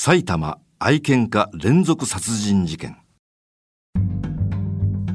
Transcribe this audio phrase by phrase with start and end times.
[0.00, 2.98] 埼玉愛犬家連続殺人事件。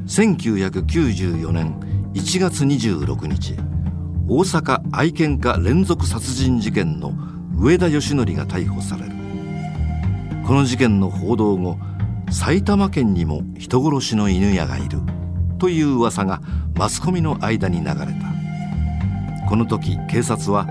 [0.06, 1.80] 1994年
[2.12, 3.54] 1月26日
[4.28, 7.14] 大阪愛犬家連続殺人事件の
[7.56, 9.12] 上田義則が逮捕される。
[10.46, 11.78] この事件の報道後
[12.30, 14.98] 埼玉県にも人殺しの犬屋がいる
[15.58, 16.42] という噂が
[16.74, 19.48] マスコミの間に流れた。
[19.48, 20.68] この時警察は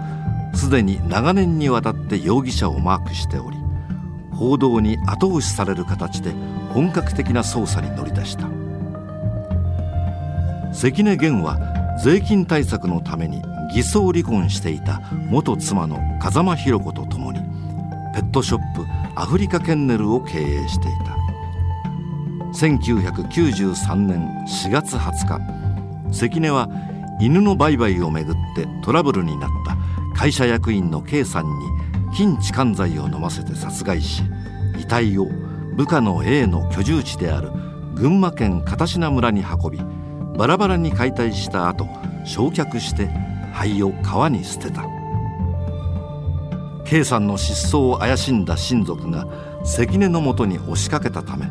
[0.53, 3.62] すでに長年にわたって容疑者をマークしており
[4.35, 6.31] 報道に後押しされる形で
[6.73, 8.47] 本格的な捜査に乗り出した。
[10.73, 11.59] 関根源は
[12.03, 13.41] 税金対策のために
[13.73, 17.39] 偽装離婚していた元妻の風間博子と共に
[18.13, 21.13] ペットショップアフリカケンネルを経営していた。
[22.53, 25.27] 1993年4月20
[26.11, 26.69] 日関根は
[27.19, 29.75] 犬の売買をめぐってトラブルになった
[30.15, 31.49] 会社役員の K さんに
[32.13, 34.23] 筋痴漢剤を飲ませて殺害し
[34.79, 35.27] 遺体を
[35.75, 37.51] 部下の A の居住地である
[37.95, 39.79] 群馬県片品村に運び
[40.37, 41.87] バラバラに解体した後
[42.25, 43.07] 焼却して
[43.53, 44.83] 灰を川に捨てた。
[46.85, 49.27] K さんの失踪を怪しんだ親族が
[49.63, 51.49] 関根のもとに押しかけたため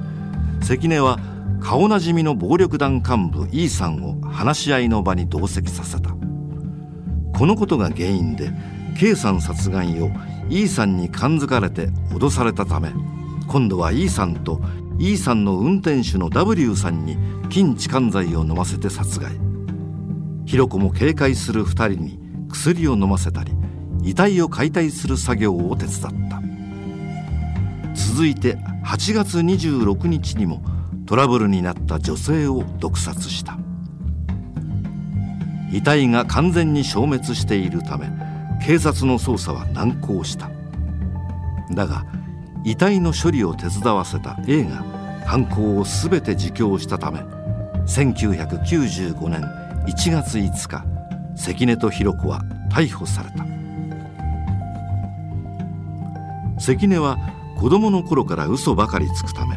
[0.62, 1.18] 関根は
[1.60, 6.10] 顔なじみの暴力団幹部 E さんを話し合いの場に同席させた。
[7.36, 8.52] このことが原因で
[8.98, 10.10] K さん殺害を
[10.52, 12.92] E さんに感づかれて脅されたため
[13.48, 14.60] 今度は E さんと
[14.98, 17.16] E さんの運転手の W さんに
[17.50, 19.32] 筋痴漢剤を飲ませて殺害。
[20.44, 23.52] ひろ子も警戒する2人に薬を飲ませたり
[24.02, 26.42] 遺体を解体する作業を手伝った。
[27.94, 30.62] 続いて8月26日にも
[31.06, 33.56] トラブルになった女性を毒殺した。
[35.72, 38.31] 遺体が完全に消滅しているため
[38.64, 40.50] 警察の捜査は難航した。
[41.72, 42.06] だが
[42.64, 44.84] 遺体の処理を手伝わせた A が
[45.26, 47.20] 犯行を全て自供したため
[47.86, 49.42] 1995年
[49.86, 50.84] 1月5日
[51.34, 53.44] 関根と弘子は逮捕された。
[56.60, 57.18] 関根は
[57.58, 59.56] 子供の頃から嘘ばかりつくため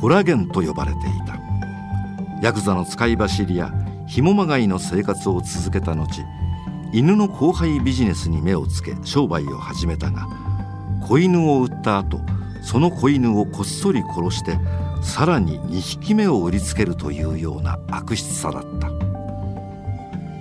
[0.00, 1.38] ホラゲンと呼ばれていた。
[2.40, 3.72] ヤクザの使い走りや
[4.06, 6.24] ひもまがいの生活を続けた後
[6.92, 10.28] 犬の交配ビジネスに目をつけ商売を始めたが
[11.06, 12.20] 子犬を売った後
[12.62, 14.58] その子犬をこっそり殺して
[15.02, 18.90] さらに2匹目を売りつけるというような悪質さだった。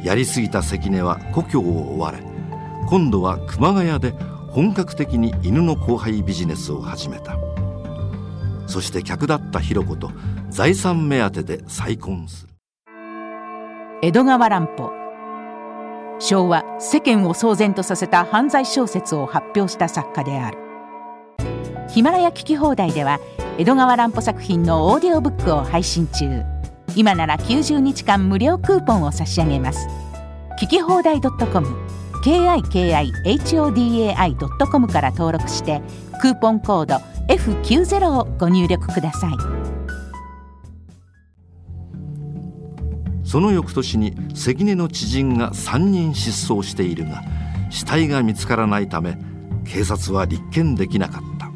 [0.03, 2.19] やりすぎた関根は故郷を追われ
[2.87, 4.11] 今度は熊谷で
[4.49, 7.37] 本格的に犬の交配ビジネスを始めた。
[8.67, 10.11] そして客だったひろ子と
[10.49, 12.53] 財産目当てで再婚する。
[14.01, 14.96] 江戸川乱歩。
[16.19, 20.57] 昭和世間を騒然とさせた犯罪小説を発表した作家である。
[21.89, 23.19] ヒマラヤ聞き放題では
[23.57, 26.43] 江戸川乱歩作品のオーディオブックを配信中。
[26.95, 29.87] 今なら90日間無料クーポンを差し上げます。
[30.59, 31.65] 聞き放題 .com
[32.23, 35.81] kikihodai.com から登録して
[36.21, 36.95] クーポンコード
[37.27, 39.56] F90 をご入力ください。
[43.27, 47.23] その翌年に関根の知人が3人失踪しているが
[47.69, 49.17] 死体が見つからないため
[49.65, 51.51] 警察は立件できなかった。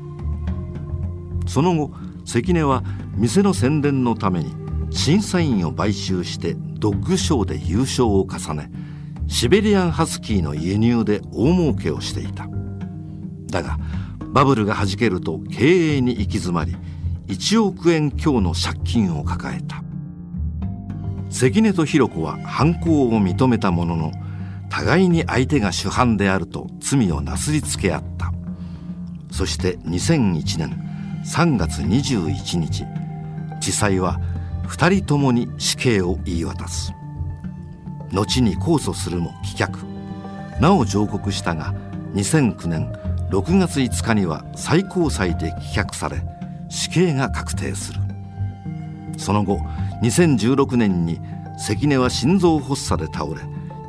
[1.48, 1.92] その後
[2.26, 2.84] 関根は
[3.16, 4.54] 店の宣伝のために
[4.90, 8.70] 審査員を買収してドッグショーで優勝を重ね
[9.28, 12.50] シベリアンハスキーの輸入で大儲けをしていた。
[13.48, 13.80] だが
[14.34, 16.76] バブルがはじけると経営に行き詰まり
[17.28, 19.82] 1億円強の借金を抱えた。
[21.32, 24.12] 関根と弘子は犯行を認めたものの
[24.70, 28.32] 互いに相手が主犯であると罪をなすりつけ合った。
[29.32, 32.86] そして2001年3月21日
[33.62, 34.20] 地裁は
[34.68, 36.94] 2人ともに死刑を言い渡す。
[38.12, 39.90] 後に控訴するも棄却。
[40.60, 41.74] なお上告したが
[42.14, 42.92] 2009年
[43.32, 46.22] 6月5日には最高裁で棄却され
[46.70, 48.11] 死刑が確定する。
[49.18, 49.58] その後
[50.04, 51.20] 2016年に
[51.58, 53.36] 関根は心臓発作で倒れ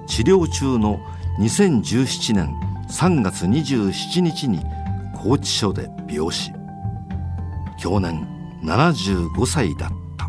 [0.06, 1.00] 治療中の
[1.38, 2.54] 2017年
[2.88, 4.60] 3月27日に
[5.14, 6.52] 拘置所で病死。
[7.78, 8.26] 去年
[8.62, 10.28] 75歳だった。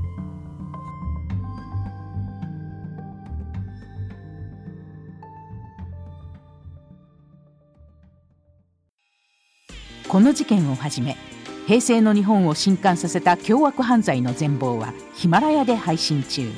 [10.08, 11.18] この事件をはじめ
[11.66, 16.52] 平成の日本を震撼させた凶悪犯罪の全貌はヒマラヤで配信中。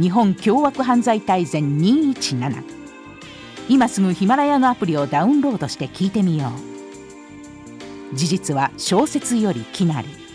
[0.00, 2.62] 日本凶悪犯罪大全217
[3.68, 6.52] 今すぐヒマラヤのアプリをダウンロードして聞いてみよ
[8.12, 8.14] う。
[8.16, 10.25] 事実は小説よりきなり。